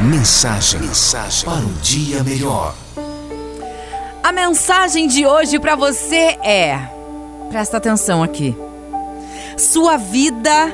Mensagem, 0.00 0.78
mensagem 0.80 1.44
para 1.44 1.58
um 1.58 1.72
dia 1.82 2.22
melhor. 2.22 2.72
A 4.22 4.30
mensagem 4.30 5.08
de 5.08 5.26
hoje 5.26 5.58
para 5.58 5.74
você 5.74 6.38
é: 6.40 6.78
presta 7.48 7.78
atenção 7.78 8.22
aqui. 8.22 8.56
Sua 9.56 9.96
vida 9.96 10.72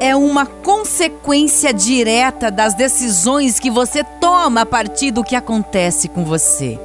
é 0.00 0.16
uma 0.16 0.46
consequência 0.46 1.70
direta 1.70 2.50
das 2.50 2.72
decisões 2.72 3.60
que 3.60 3.70
você 3.70 4.02
toma 4.02 4.62
a 4.62 4.66
partir 4.66 5.10
do 5.10 5.22
que 5.22 5.36
acontece 5.36 6.08
com 6.08 6.24
você. 6.24 6.80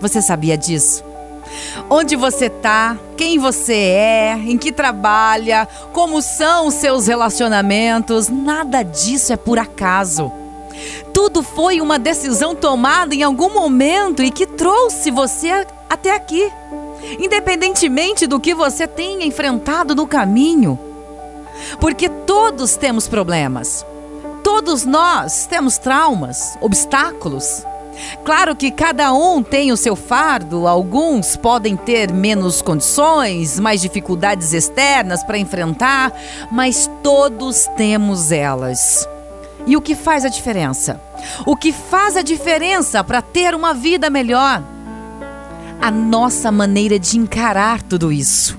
Você 0.00 0.22
sabia 0.22 0.56
disso? 0.56 1.02
Onde 1.90 2.14
você 2.14 2.46
está, 2.46 2.96
quem 3.16 3.40
você 3.40 3.74
é, 3.74 4.34
em 4.38 4.56
que 4.56 4.70
trabalha, 4.70 5.66
como 5.92 6.22
são 6.22 6.68
os 6.68 6.74
seus 6.74 7.08
relacionamentos, 7.08 8.28
nada 8.28 8.84
disso 8.84 9.32
é 9.32 9.36
por 9.36 9.58
acaso. 9.58 10.30
Tudo 11.12 11.42
foi 11.42 11.80
uma 11.80 11.98
decisão 11.98 12.54
tomada 12.54 13.14
em 13.14 13.22
algum 13.22 13.52
momento 13.52 14.22
e 14.22 14.30
que 14.30 14.46
trouxe 14.46 15.10
você 15.10 15.66
até 15.88 16.14
aqui, 16.14 16.50
independentemente 17.18 18.26
do 18.26 18.40
que 18.40 18.54
você 18.54 18.86
tenha 18.86 19.26
enfrentado 19.26 19.94
no 19.94 20.06
caminho. 20.06 20.78
Porque 21.80 22.08
todos 22.08 22.76
temos 22.76 23.08
problemas. 23.08 23.84
Todos 24.42 24.84
nós 24.84 25.46
temos 25.46 25.78
traumas, 25.78 26.56
obstáculos. 26.60 27.64
Claro 28.24 28.54
que 28.54 28.70
cada 28.70 29.12
um 29.12 29.42
tem 29.42 29.72
o 29.72 29.76
seu 29.76 29.96
fardo, 29.96 30.68
alguns 30.68 31.36
podem 31.36 31.76
ter 31.76 32.12
menos 32.12 32.62
condições, 32.62 33.58
mais 33.58 33.80
dificuldades 33.80 34.52
externas 34.52 35.24
para 35.24 35.38
enfrentar, 35.38 36.12
mas 36.50 36.88
todos 37.02 37.68
temos 37.76 38.30
elas. 38.30 39.06
E 39.66 39.76
o 39.76 39.80
que 39.80 39.94
faz 39.94 40.24
a 40.24 40.28
diferença? 40.28 41.00
O 41.46 41.56
que 41.56 41.72
faz 41.72 42.16
a 42.16 42.22
diferença 42.22 43.02
para 43.04 43.20
ter 43.20 43.54
uma 43.54 43.74
vida 43.74 44.08
melhor? 44.08 44.62
A 45.80 45.90
nossa 45.90 46.50
maneira 46.50 46.98
de 46.98 47.18
encarar 47.18 47.82
tudo 47.82 48.10
isso. 48.10 48.58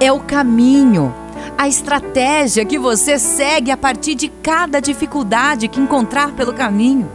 É 0.00 0.12
o 0.12 0.20
caminho, 0.20 1.14
a 1.56 1.68
estratégia 1.68 2.64
que 2.64 2.78
você 2.78 3.18
segue 3.18 3.70
a 3.70 3.76
partir 3.76 4.14
de 4.14 4.28
cada 4.28 4.80
dificuldade 4.80 5.68
que 5.68 5.80
encontrar 5.80 6.32
pelo 6.32 6.52
caminho. 6.52 7.10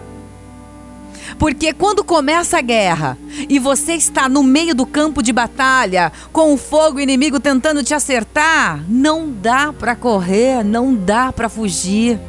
Porque 1.38 1.74
quando 1.74 2.04
começa 2.04 2.58
a 2.58 2.62
guerra 2.62 3.18
e 3.50 3.58
você 3.58 3.94
está 3.94 4.30
no 4.30 4.44
meio 4.44 4.76
do 4.76 4.86
campo 4.86 5.24
de 5.24 5.34
batalha, 5.34 6.12
com 6.32 6.54
o 6.54 6.58
fogo 6.58 7.00
inimigo 7.00 7.40
tentando 7.40 7.84
te 7.84 7.94
acertar, 7.94 8.84
não 8.88 9.30
dá 9.32 9.74
para 9.74 9.96
correr, 9.96 10.64
não 10.64 10.94
dá 10.94 11.32
para 11.32 11.50
fugir. 11.50 12.20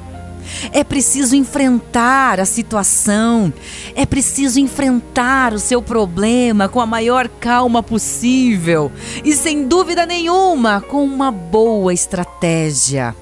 É 0.72 0.84
preciso 0.84 1.34
enfrentar 1.34 2.40
a 2.40 2.44
situação, 2.44 3.52
é 3.94 4.04
preciso 4.06 4.60
enfrentar 4.60 5.52
o 5.52 5.58
seu 5.58 5.82
problema 5.82 6.68
com 6.68 6.80
a 6.80 6.86
maior 6.86 7.28
calma 7.28 7.82
possível 7.82 8.90
e, 9.24 9.32
sem 9.32 9.66
dúvida 9.66 10.06
nenhuma, 10.06 10.80
com 10.80 11.04
uma 11.04 11.30
boa 11.30 11.92
estratégia. 11.92 13.14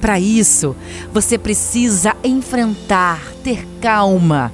Para 0.00 0.20
isso, 0.20 0.76
você 1.12 1.38
precisa 1.38 2.14
enfrentar, 2.22 3.20
ter 3.42 3.66
calma, 3.80 4.52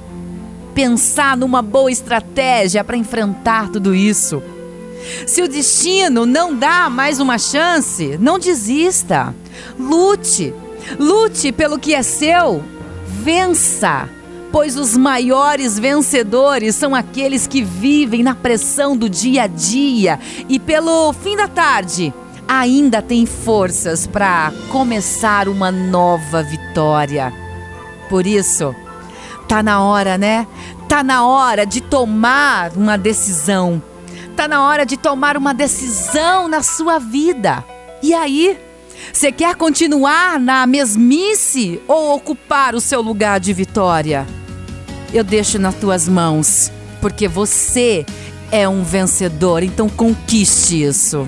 pensar 0.74 1.36
numa 1.36 1.60
boa 1.60 1.90
estratégia 1.90 2.84
para 2.84 2.96
enfrentar 2.96 3.68
tudo 3.68 3.94
isso. 3.94 4.42
Se 5.26 5.42
o 5.42 5.48
destino 5.48 6.24
não 6.24 6.54
dá 6.54 6.88
mais 6.88 7.18
uma 7.18 7.38
chance, 7.38 8.16
não 8.18 8.38
desista. 8.38 9.34
Lute, 9.78 10.54
Lute 10.98 11.52
pelo 11.52 11.78
que 11.78 11.94
é 11.94 12.02
seu, 12.02 12.62
vença, 13.06 14.08
pois 14.50 14.76
os 14.76 14.96
maiores 14.96 15.78
vencedores 15.78 16.74
são 16.74 16.94
aqueles 16.94 17.46
que 17.46 17.62
vivem 17.62 18.22
na 18.22 18.34
pressão 18.34 18.96
do 18.96 19.08
dia 19.08 19.44
a 19.44 19.46
dia 19.46 20.18
e 20.48 20.58
pelo 20.58 21.12
fim 21.12 21.36
da 21.36 21.48
tarde 21.48 22.12
ainda 22.46 23.00
têm 23.00 23.24
forças 23.24 24.06
para 24.06 24.52
começar 24.70 25.48
uma 25.48 25.70
nova 25.70 26.42
vitória. 26.42 27.32
Por 28.10 28.26
isso, 28.26 28.74
tá 29.48 29.62
na 29.62 29.82
hora, 29.82 30.18
né? 30.18 30.46
Tá 30.88 31.02
na 31.02 31.26
hora 31.26 31.64
de 31.64 31.80
tomar 31.80 32.72
uma 32.76 32.98
decisão. 32.98 33.82
Tá 34.36 34.46
na 34.46 34.66
hora 34.66 34.84
de 34.84 34.96
tomar 34.96 35.36
uma 35.36 35.54
decisão 35.54 36.48
na 36.48 36.62
sua 36.62 36.98
vida. 36.98 37.64
E 38.02 38.12
aí, 38.12 38.58
você 39.10 39.32
quer 39.32 39.54
continuar 39.54 40.38
na 40.38 40.66
mesmice 40.66 41.80
ou 41.88 42.14
ocupar 42.14 42.74
o 42.74 42.80
seu 42.80 43.00
lugar 43.00 43.40
de 43.40 43.52
vitória? 43.52 44.26
Eu 45.12 45.24
deixo 45.24 45.58
nas 45.58 45.74
tuas 45.74 46.08
mãos, 46.08 46.70
porque 47.00 47.26
você 47.26 48.04
é 48.50 48.68
um 48.68 48.82
vencedor, 48.82 49.62
então 49.62 49.88
conquiste 49.88 50.82
isso. 50.82 51.26